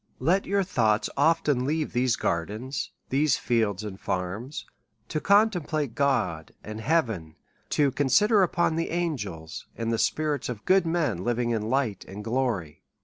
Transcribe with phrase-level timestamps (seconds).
[0.17, 4.65] Let your thoughts often leave these gardens, these fields and farms,
[5.09, 7.35] to contemplate upon God and hea ven,
[7.69, 12.81] to consider upon angels, and the spirits of good men living in light and glory.